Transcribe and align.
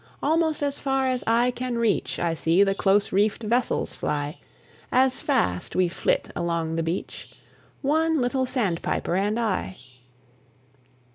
Almost 0.23 0.63
as 0.63 0.79
far 0.79 1.05
as 1.05 1.23
eye 1.27 1.51
can 1.51 1.77
reach 1.77 2.17
I 2.17 2.33
see 2.33 2.63
the 2.63 2.73
close 2.73 3.11
reefed 3.11 3.43
vessels 3.43 3.93
fly, 3.93 4.39
As 4.91 5.21
fast 5.21 5.75
we 5.75 5.89
flit 5.89 6.31
along 6.35 6.75
the 6.75 6.81
beach, 6.81 7.29
One 7.83 8.19
little 8.19 8.47
sandpiper 8.47 9.15
and 9.15 9.39
I. 9.39 9.77